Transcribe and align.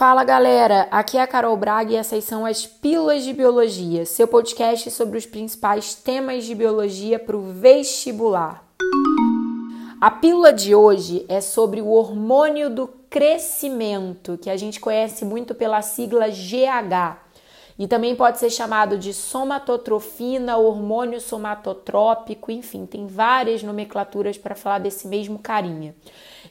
Fala 0.00 0.24
galera, 0.24 0.88
aqui 0.90 1.18
é 1.18 1.20
a 1.20 1.26
Carol 1.26 1.54
Braga 1.58 1.92
e 1.92 1.96
essas 1.96 2.24
são 2.24 2.46
as 2.46 2.64
Pílulas 2.64 3.22
de 3.22 3.34
Biologia, 3.34 4.06
seu 4.06 4.26
podcast 4.26 4.90
sobre 4.90 5.18
os 5.18 5.26
principais 5.26 5.94
temas 5.94 6.46
de 6.46 6.54
biologia 6.54 7.18
para 7.18 7.36
o 7.36 7.52
vestibular. 7.52 8.64
A 10.00 10.10
pílula 10.10 10.54
de 10.54 10.74
hoje 10.74 11.26
é 11.28 11.42
sobre 11.42 11.82
o 11.82 11.90
hormônio 11.90 12.70
do 12.70 12.88
crescimento, 13.10 14.38
que 14.38 14.48
a 14.48 14.56
gente 14.56 14.80
conhece 14.80 15.22
muito 15.22 15.54
pela 15.54 15.82
sigla 15.82 16.30
GH, 16.30 17.18
e 17.78 17.86
também 17.86 18.16
pode 18.16 18.38
ser 18.38 18.48
chamado 18.48 18.96
de 18.96 19.12
somatotrofina, 19.12 20.56
hormônio 20.56 21.20
somatotrópico, 21.20 22.50
enfim, 22.50 22.86
tem 22.86 23.06
várias 23.06 23.62
nomenclaturas 23.62 24.38
para 24.38 24.54
falar 24.54 24.78
desse 24.78 25.06
mesmo 25.06 25.38
carinha. 25.38 25.94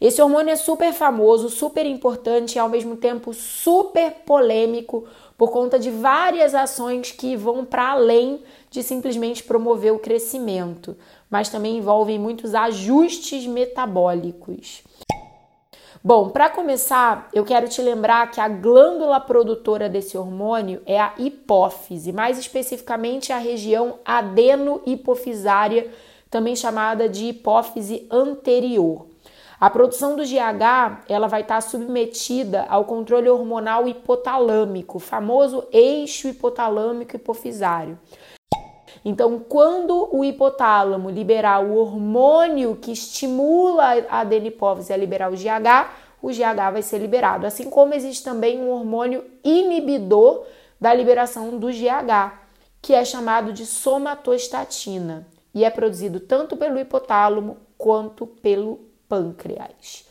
Esse 0.00 0.22
hormônio 0.22 0.52
é 0.52 0.56
super 0.56 0.92
famoso, 0.92 1.48
super 1.48 1.84
importante 1.86 2.56
e 2.56 2.58
ao 2.58 2.68
mesmo 2.68 2.96
tempo 2.96 3.32
super 3.34 4.12
polêmico 4.26 5.04
por 5.36 5.50
conta 5.50 5.78
de 5.78 5.90
várias 5.90 6.54
ações 6.54 7.10
que 7.12 7.36
vão 7.36 7.64
para 7.64 7.90
além 7.90 8.42
de 8.70 8.82
simplesmente 8.82 9.42
promover 9.42 9.92
o 9.92 9.98
crescimento, 9.98 10.96
mas 11.30 11.48
também 11.48 11.78
envolvem 11.78 12.18
muitos 12.18 12.54
ajustes 12.54 13.46
metabólicos. 13.46 14.82
Bom, 16.02 16.28
para 16.30 16.48
começar, 16.48 17.28
eu 17.34 17.44
quero 17.44 17.68
te 17.68 17.82
lembrar 17.82 18.30
que 18.30 18.40
a 18.40 18.48
glândula 18.48 19.18
produtora 19.18 19.88
desse 19.88 20.16
hormônio 20.16 20.80
é 20.86 20.98
a 20.98 21.12
hipófise, 21.18 22.12
mais 22.12 22.38
especificamente 22.38 23.32
a 23.32 23.38
região 23.38 23.98
adeno-hipofisária, 24.04 25.90
também 26.30 26.54
chamada 26.54 27.08
de 27.08 27.26
hipófise 27.26 28.06
anterior. 28.10 29.06
A 29.60 29.68
produção 29.68 30.14
do 30.14 30.22
GH 30.22 31.02
ela 31.08 31.26
vai 31.26 31.40
estar 31.40 31.60
submetida 31.60 32.64
ao 32.68 32.84
controle 32.84 33.28
hormonal 33.28 33.88
hipotalâmico, 33.88 35.00
famoso 35.00 35.66
eixo 35.72 36.28
hipotalâmico 36.28 37.16
hipofisário. 37.16 37.98
Então, 39.04 39.40
quando 39.40 40.08
o 40.12 40.24
hipotálamo 40.24 41.10
liberar 41.10 41.64
o 41.64 41.74
hormônio 41.76 42.76
que 42.76 42.92
estimula 42.92 44.06
a 44.08 44.20
adenipófise 44.20 44.92
a 44.92 44.96
liberar 44.96 45.32
o 45.32 45.36
GH, 45.36 45.90
o 46.22 46.28
GH 46.28 46.72
vai 46.72 46.82
ser 46.82 46.98
liberado. 46.98 47.44
Assim 47.44 47.68
como 47.68 47.94
existe 47.94 48.22
também 48.22 48.60
um 48.60 48.70
hormônio 48.70 49.24
inibidor 49.42 50.44
da 50.80 50.94
liberação 50.94 51.58
do 51.58 51.68
GH, 51.68 52.32
que 52.80 52.94
é 52.94 53.04
chamado 53.04 53.52
de 53.52 53.66
somatostatina 53.66 55.26
e 55.52 55.64
é 55.64 55.70
produzido 55.70 56.20
tanto 56.20 56.56
pelo 56.56 56.78
hipotálamo 56.78 57.56
quanto 57.76 58.24
pelo 58.26 58.87
pâncreas. 59.08 60.04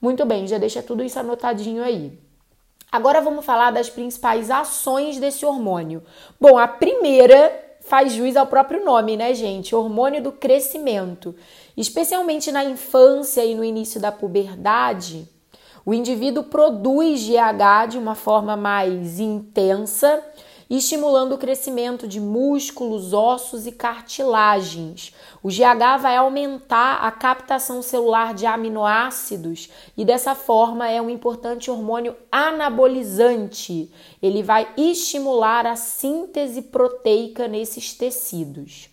Muito 0.00 0.24
bem, 0.26 0.46
já 0.46 0.58
deixa 0.58 0.82
tudo 0.82 1.02
isso 1.02 1.18
anotadinho 1.18 1.82
aí. 1.82 2.18
Agora 2.90 3.20
vamos 3.20 3.44
falar 3.44 3.70
das 3.70 3.88
principais 3.88 4.50
ações 4.50 5.18
desse 5.18 5.46
hormônio. 5.46 6.02
Bom, 6.40 6.58
a 6.58 6.68
primeira 6.68 7.50
faz 7.80 8.12
jus 8.12 8.36
ao 8.36 8.46
próprio 8.46 8.84
nome, 8.84 9.16
né, 9.16 9.32
gente? 9.32 9.74
Hormônio 9.74 10.22
do 10.22 10.32
crescimento. 10.32 11.34
Especialmente 11.76 12.52
na 12.52 12.64
infância 12.64 13.44
e 13.44 13.54
no 13.54 13.64
início 13.64 14.00
da 14.00 14.12
puberdade, 14.12 15.26
o 15.84 15.94
indivíduo 15.94 16.44
produz 16.44 17.26
GH 17.26 17.90
de 17.90 17.98
uma 17.98 18.14
forma 18.14 18.56
mais 18.56 19.18
intensa 19.18 20.22
estimulando 20.76 21.34
o 21.34 21.38
crescimento 21.38 22.08
de 22.08 22.18
músculos, 22.18 23.12
ossos 23.12 23.66
e 23.66 23.72
cartilagens. 23.72 25.14
O 25.42 25.48
GH 25.48 26.00
vai 26.00 26.16
aumentar 26.16 27.04
a 27.04 27.10
captação 27.10 27.82
celular 27.82 28.32
de 28.32 28.46
aminoácidos 28.46 29.68
e 29.96 30.02
dessa 30.02 30.34
forma 30.34 30.88
é 30.88 31.00
um 31.02 31.10
importante 31.10 31.70
hormônio 31.70 32.16
anabolizante. 32.30 33.92
Ele 34.22 34.42
vai 34.42 34.66
estimular 34.76 35.66
a 35.66 35.76
síntese 35.76 36.62
proteica 36.62 37.46
nesses 37.46 37.92
tecidos. 37.92 38.88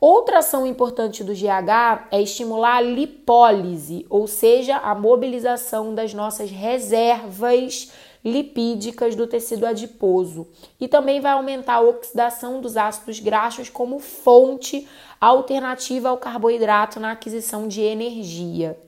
Outra 0.00 0.40
ação 0.40 0.66
importante 0.66 1.24
do 1.24 1.32
GH 1.32 2.08
é 2.12 2.20
estimular 2.20 2.76
a 2.76 2.80
lipólise, 2.82 4.04
ou 4.10 4.26
seja, 4.26 4.76
a 4.76 4.94
mobilização 4.94 5.94
das 5.94 6.12
nossas 6.12 6.50
reservas 6.50 7.90
lipídicas 8.24 9.14
do 9.14 9.26
tecido 9.26 9.66
adiposo 9.66 10.46
e 10.80 10.88
também 10.88 11.20
vai 11.20 11.32
aumentar 11.32 11.74
a 11.74 11.80
oxidação 11.82 12.60
dos 12.60 12.76
ácidos 12.76 13.20
graxos 13.20 13.68
como 13.68 13.98
fonte 13.98 14.88
alternativa 15.20 16.08
ao 16.08 16.16
carboidrato 16.16 16.98
na 16.98 17.12
aquisição 17.12 17.68
de 17.68 17.82
energia. 17.82 18.78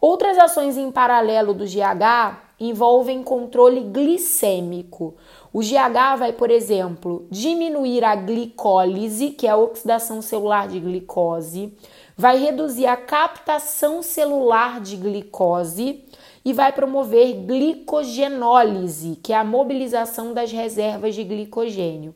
Outras 0.00 0.36
ações 0.38 0.76
em 0.76 0.92
paralelo 0.92 1.54
do 1.54 1.64
GH 1.64 2.42
envolvem 2.60 3.22
controle 3.22 3.80
glicêmico. 3.80 5.14
O 5.52 5.60
GH 5.60 6.18
vai, 6.18 6.32
por 6.32 6.50
exemplo, 6.50 7.26
diminuir 7.30 8.04
a 8.04 8.14
glicólise, 8.14 9.30
que 9.30 9.46
é 9.46 9.50
a 9.50 9.56
oxidação 9.56 10.20
celular 10.20 10.68
de 10.68 10.78
glicose, 10.78 11.72
vai 12.16 12.38
reduzir 12.38 12.86
a 12.86 12.96
captação 12.96 14.02
celular 14.02 14.80
de 14.80 14.96
glicose 14.96 16.04
e 16.44 16.52
vai 16.52 16.72
promover 16.72 17.32
glicogenólise, 17.46 19.18
que 19.22 19.32
é 19.32 19.36
a 19.36 19.44
mobilização 19.44 20.34
das 20.34 20.52
reservas 20.52 21.14
de 21.14 21.24
glicogênio. 21.24 22.14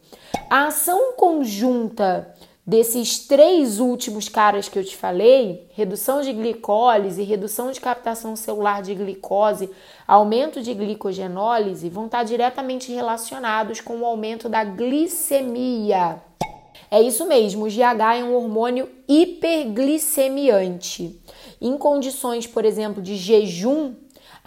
A 0.50 0.66
ação 0.66 1.14
conjunta 1.16 2.34
desses 2.68 3.18
três 3.20 3.80
últimos 3.80 4.28
caras 4.28 4.68
que 4.68 4.78
eu 4.78 4.84
te 4.84 4.94
falei, 4.94 5.66
redução 5.72 6.20
de 6.20 6.30
glicólise, 6.34 7.22
redução 7.22 7.70
de 7.70 7.80
captação 7.80 8.36
celular 8.36 8.82
de 8.82 8.94
glicose, 8.94 9.70
aumento 10.06 10.60
de 10.60 10.74
glicogenólise, 10.74 11.88
vão 11.88 12.04
estar 12.04 12.24
diretamente 12.24 12.92
relacionados 12.92 13.80
com 13.80 14.00
o 14.00 14.04
aumento 14.04 14.50
da 14.50 14.64
glicemia. 14.64 16.20
É 16.90 17.00
isso 17.00 17.26
mesmo, 17.26 17.64
o 17.64 17.70
GH 17.70 18.18
é 18.18 18.24
um 18.24 18.34
hormônio 18.34 18.86
hiperglicemiante. 19.08 21.18
Em 21.60 21.76
condições, 21.78 22.46
por 22.46 22.64
exemplo, 22.66 23.02
de 23.02 23.16
jejum, 23.16 23.94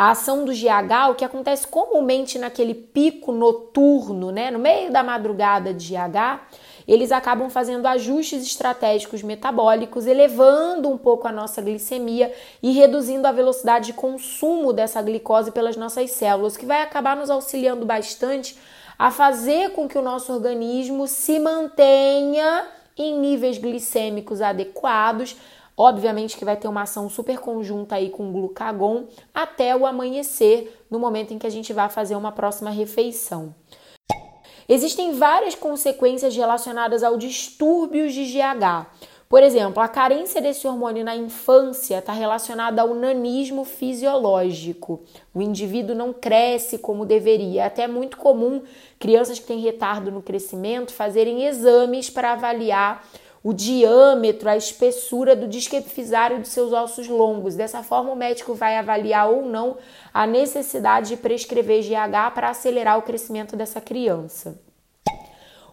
a 0.02 0.10
ação 0.10 0.44
do 0.44 0.52
GH, 0.52 1.12
o 1.12 1.14
que 1.14 1.24
acontece 1.24 1.68
comumente 1.68 2.40
naquele 2.40 2.74
pico 2.74 3.32
noturno, 3.32 4.32
né, 4.32 4.50
no 4.50 4.58
meio 4.58 4.92
da 4.92 5.04
madrugada 5.04 5.72
de 5.72 5.94
GH, 5.94 6.42
eles 6.88 7.12
acabam 7.12 7.52
fazendo 7.52 7.86
ajustes 7.86 8.44
estratégicos 8.44 9.22
metabólicos, 9.22 10.08
elevando 10.08 10.90
um 10.90 10.98
pouco 10.98 11.28
a 11.28 11.32
nossa 11.32 11.62
glicemia 11.62 12.34
e 12.64 12.72
reduzindo 12.72 13.28
a 13.28 13.32
velocidade 13.32 13.86
de 13.86 13.94
consumo 13.94 14.74
dessa 14.74 15.04
glicose 15.04 15.52
pelas 15.52 15.78
nossas 15.78 16.10
células, 16.10 16.58
que 16.58 16.66
vai 16.66 16.82
acabar 16.82 17.16
nos 17.16 17.30
auxiliando 17.30 17.86
bastante 17.86 18.58
a 18.98 19.12
fazer 19.12 19.70
com 19.74 19.88
que 19.88 20.00
o 20.00 20.02
nosso 20.02 20.34
organismo 20.34 21.06
se 21.08 21.40
mantenha 21.40 22.66
em 22.98 23.20
níveis 23.20 23.60
glicêmicos 23.60 24.42
adequados, 24.42 25.36
Obviamente 25.84 26.38
que 26.38 26.46
vai 26.46 26.56
ter 26.56 26.68
uma 26.68 26.84
ação 26.84 27.10
super 27.10 27.40
conjunta 27.40 27.96
aí 27.96 28.12
com 28.12 28.30
o 28.30 28.32
glucagon 28.32 29.06
até 29.34 29.76
o 29.76 29.88
amanhecer, 29.88 30.80
no 30.92 31.00
momento 31.00 31.34
em 31.34 31.40
que 31.40 31.48
a 31.48 31.50
gente 31.50 31.74
vai 31.74 31.90
fazer 31.90 32.16
uma 32.16 32.32
próxima 32.32 32.70
refeição. 32.70 33.56
Existem 34.70 35.14
várias 35.14 35.56
consequências 35.56 36.36
relacionadas 36.36 37.02
ao 37.02 37.18
distúrbios 37.18 38.14
de 38.14 38.26
GH. 38.26 38.86
Por 39.28 39.42
exemplo, 39.42 39.82
a 39.82 39.88
carência 39.88 40.40
desse 40.40 40.68
hormônio 40.68 41.04
na 41.04 41.16
infância 41.16 41.98
está 41.98 42.14
relacionada 42.14 42.84
ao 42.84 42.94
nanismo 42.94 43.66
fisiológico. 43.66 45.02
O 45.34 45.42
indivíduo 45.42 45.96
não 45.96 46.14
cresce 46.14 46.78
como 46.78 47.08
deveria. 47.08 47.64
É 47.64 47.66
até 47.66 47.88
muito 47.88 48.18
comum 48.18 48.62
crianças 49.00 49.40
que 49.40 49.48
têm 49.48 49.60
retardo 49.62 50.12
no 50.12 50.22
crescimento 50.22 50.94
fazerem 50.94 51.46
exames 51.48 52.08
para 52.08 52.34
avaliar 52.34 53.04
o 53.44 53.54
diâmetro, 53.54 54.50
a 54.50 54.56
espessura 54.56 55.36
do 55.36 55.48
disco 55.48 55.76
epifisário 55.76 56.40
dos 56.40 56.50
seus 56.50 56.72
ossos 56.72 57.08
longos. 57.08 57.56
Dessa 57.56 57.82
forma, 57.82 58.12
o 58.12 58.16
médico 58.16 58.54
vai 58.54 58.78
avaliar 58.78 59.30
ou 59.30 59.46
não 59.46 59.78
a 60.14 60.28
necessidade 60.28 61.10
de 61.10 61.18
prescrever 61.18 61.84
GH 61.84 62.34
para 62.34 62.50
acelerar 62.50 62.98
o 62.98 63.02
crescimento 63.02 63.56
dessa 63.56 63.82
criança. 63.82 64.60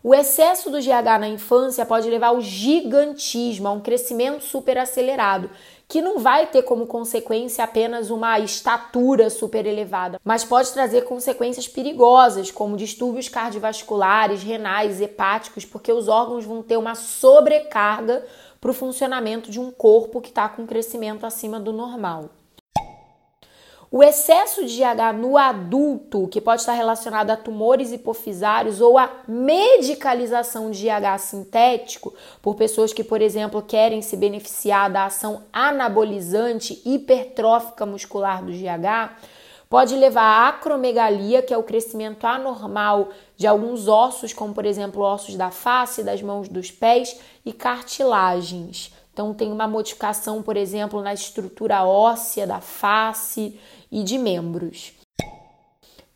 O 0.01 0.15
excesso 0.15 0.71
do 0.71 0.79
GH 0.79 1.19
na 1.19 1.29
infância 1.29 1.85
pode 1.85 2.09
levar 2.09 2.29
ao 2.29 2.41
gigantismo, 2.41 3.67
a 3.67 3.73
um 3.73 3.81
crescimento 3.81 4.45
superacelerado, 4.45 5.51
que 5.89 6.01
não 6.01 6.21
vai 6.21 6.47
ter 6.47 6.63
como 6.63 6.87
consequência 6.87 7.65
apenas 7.65 8.09
uma 8.09 8.39
estatura 8.39 9.29
super 9.29 9.67
elevada, 9.67 10.21
mas 10.23 10.45
pode 10.45 10.71
trazer 10.73 11.03
consequências 11.03 11.67
perigosas, 11.67 12.51
como 12.51 12.77
distúrbios 12.77 13.29
cardiovasculares, 13.29 14.43
renais, 14.43 15.01
hepáticos, 15.01 15.65
porque 15.65 15.93
os 15.93 16.07
órgãos 16.07 16.45
vão 16.45 16.63
ter 16.63 16.77
uma 16.77 16.95
sobrecarga 16.95 18.25
para 18.61 18.71
o 18.71 18.75
funcionamento 18.75 19.51
de 19.51 19.59
um 19.59 19.73
corpo 19.73 20.21
que 20.21 20.29
está 20.29 20.49
com 20.49 20.65
crescimento 20.65 21.27
acima 21.27 21.59
do 21.59 21.73
normal. 21.73 22.31
O 23.91 24.03
excesso 24.03 24.67
de 24.67 24.77
GH 24.77 25.17
no 25.19 25.39
adulto, 25.39 26.29
que 26.29 26.43
pode 26.43 26.61
estar 26.61 26.75
relacionado 26.75 27.31
a 27.31 27.37
tumores 27.37 27.91
hipofisários 27.91 28.83
ou 28.83 28.99
a 28.99 29.11
medicalização 29.27 30.71
de 30.71 30.87
GH 30.87 31.19
sintético, 31.19 32.13
por 32.43 32.55
pessoas 32.55 32.93
que, 32.93 33.03
por 33.03 33.23
exemplo, 33.23 33.63
querem 33.63 34.03
se 34.03 34.15
beneficiar 34.15 34.91
da 34.91 35.07
ação 35.07 35.45
anabolizante 35.51 36.83
hipertrófica 36.85 37.87
muscular 37.87 38.45
do 38.45 38.53
GH, 38.53 39.17
Pode 39.69 39.95
levar 39.97 40.23
a 40.23 40.49
acromegalia, 40.49 41.43
que 41.43 41.53
é 41.53 41.59
o 41.59 41.63
crescimento 41.63 42.27
anormal 42.27 43.11
de 43.37 43.47
alguns 43.47 43.87
ossos, 43.87 44.33
como 44.33 44.55
por 44.55 44.65
exemplo 44.65 45.03
ossos 45.03 45.37
da 45.37 45.51
face, 45.51 46.03
das 46.03 46.23
mãos, 46.23 46.49
dos 46.49 46.71
pés 46.71 47.21
e 47.45 47.53
cartilagens. 47.53 48.95
Então 49.19 49.35
tem 49.35 49.51
uma 49.51 49.67
modificação, 49.67 50.41
por 50.45 50.57
exemplo, 50.57 51.03
na 51.03 51.13
estrutura 51.13 51.85
óssea 51.85 52.47
da 52.47 52.61
face 52.61 53.59
e 53.91 54.05
de 54.05 54.17
membros. 54.17 54.93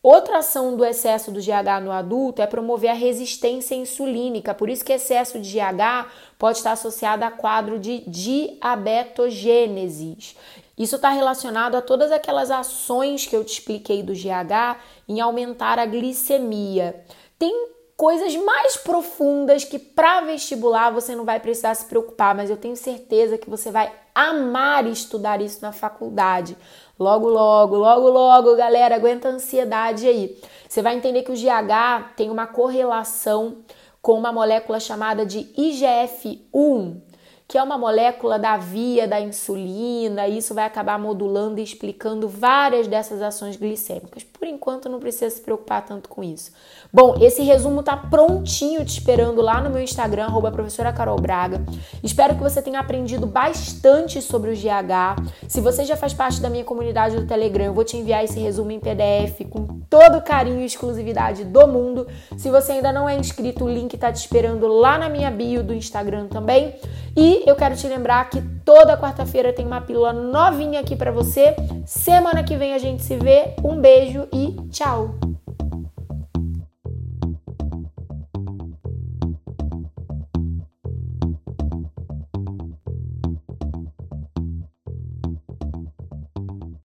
Outra 0.01 0.39
ação 0.39 0.77
do 0.77 0.85
excesso 0.85 1.33
do 1.33 1.41
GH 1.41 1.83
no 1.83 1.91
adulto 1.91 2.41
é 2.41 2.47
promover 2.47 2.91
a 2.91 2.95
resistência 2.95 3.75
insulínica, 3.75 4.55
por 4.55 4.71
isso 4.71 4.85
que 4.85 4.93
excesso 4.93 5.41
de 5.41 5.51
GH 5.51 6.07
pode 6.39 6.59
estar 6.59 6.71
associado 6.71 7.25
a 7.25 7.31
quadro 7.33 7.81
de 7.81 8.09
diabetogênesis. 8.09 10.37
Isso 10.79 10.95
está 10.95 11.11
relacionado 11.11 11.75
a 11.75 11.83
todas 11.83 12.13
aquelas 12.13 12.53
ações 12.53 13.27
que 13.27 13.35
eu 13.35 13.45
te 13.45 13.55
expliquei 13.55 14.05
do 14.05 14.13
GH 14.13 14.79
em 15.09 15.21
aumentar 15.21 15.77
a 15.77 15.87
glicemia. 15.87 17.05
Tem 17.37 17.82
coisas 18.03 18.35
mais 18.35 18.77
profundas 18.77 19.63
que 19.63 19.79
para 19.79 20.23
vestibular 20.23 20.91
você 20.91 21.15
não 21.15 21.25
vai 21.25 21.39
precisar 21.39 21.73
se 21.73 21.85
preocupar, 21.85 22.35
mas 22.35 22.51
eu 22.51 22.57
tenho 22.57 22.75
certeza 22.75 23.39
que 23.39 23.49
você 23.49 23.71
vai 23.71 23.93
amar 24.13 24.89
estudar 24.89 25.41
isso 25.41 25.63
na 25.63 25.71
faculdade. 25.71 26.57
Logo, 26.99 27.29
logo, 27.29 27.77
logo, 27.77 28.09
logo, 28.09 28.57
galera, 28.57 28.97
aguenta 28.97 29.29
a 29.29 29.31
ansiedade 29.31 30.09
aí. 30.09 30.37
Você 30.69 30.83
vai 30.83 30.97
entender 30.97 31.23
que 31.23 31.31
o 31.31 31.37
GH 31.37 32.15
tem 32.17 32.29
uma 32.29 32.45
correlação 32.45 33.59
com 34.01 34.19
uma 34.19 34.33
molécula 34.33 34.81
chamada 34.81 35.25
de 35.25 35.45
IGF-1 35.57 37.12
que 37.53 37.59
é 37.59 37.63
uma 37.63 37.77
molécula 37.77 38.39
da 38.39 38.57
via 38.57 39.07
da 39.07 39.21
insulina, 39.21 40.27
e 40.27 40.39
isso 40.39 40.55
vai 40.55 40.65
acabar 40.65 40.99
modulando 40.99 41.61
e 41.61 41.63
explicando 41.63 42.27
várias 42.27 42.87
dessas 42.87 43.21
ações 43.21 43.57
glicêmicas. 43.57 44.25
Por 44.25 44.49
enquanto, 44.49 44.89
não 44.89 44.99
precisa 44.99 45.29
se 45.29 45.43
preocupar 45.43 45.85
tanto 45.85 46.09
com 46.09 46.25
isso. 46.25 46.51
Bom, 46.91 47.15
esse 47.21 47.43
resumo 47.43 47.83
tá 47.83 47.95
prontinho 47.95 48.83
te 48.87 48.93
esperando 48.93 49.43
lá 49.43 49.61
no 49.61 49.69
meu 49.69 49.83
Instagram, 49.83 50.29
professora 50.51 50.95
Carol 50.95 51.21
Braga. 51.21 51.63
Espero 52.03 52.35
que 52.37 52.43
você 52.43 52.63
tenha 52.63 52.81
aprendido 52.81 53.27
bastante 53.27 54.23
sobre 54.23 54.51
o 54.51 54.55
GH. 54.55 55.23
Se 55.47 55.61
você 55.61 55.85
já 55.85 55.95
faz 55.95 56.15
parte 56.15 56.41
da 56.41 56.49
minha 56.49 56.65
comunidade 56.65 57.17
do 57.17 57.27
Telegram, 57.27 57.67
eu 57.67 57.75
vou 57.75 57.85
te 57.85 57.99
enviar 57.99 58.25
esse 58.25 58.41
resumo 58.41 58.71
em 58.71 58.81
PDF 58.81 59.47
com 59.51 59.82
todo 59.93 60.17
o 60.17 60.23
carinho 60.23 60.61
e 60.61 60.65
exclusividade 60.65 61.45
do 61.45 61.67
mundo. 61.67 62.07
Se 62.39 62.49
você 62.49 62.73
ainda 62.73 62.91
não 62.91 63.07
é 63.07 63.15
inscrito, 63.15 63.67
o 63.67 63.69
link 63.69 63.99
tá 63.99 64.11
te 64.11 64.17
esperando 64.17 64.67
lá 64.67 64.97
na 64.97 65.11
minha 65.11 65.31
bio 65.31 65.63
do 65.63 65.75
Instagram 65.75 66.29
também. 66.29 66.75
E 67.15 67.43
eu 67.47 67.55
quero 67.55 67.77
te 67.77 67.87
lembrar 67.87 68.31
que 68.31 68.41
toda 68.65 68.97
quarta-feira 68.97 69.53
tem 69.53 69.67
uma 69.67 69.83
pílula 69.83 70.15
novinha 70.15 70.81
aqui 70.81 70.97
para 70.97 71.13
você. 71.13 71.55
Semana 71.85 72.43
que 72.43 72.57
vem 72.57 72.73
a 72.73 72.79
gente 72.79 73.03
se 73.03 73.19
vê. 73.19 73.55
Um 73.63 73.79
beijo 73.79 74.27
e 74.33 74.57
tchau! 74.71 75.32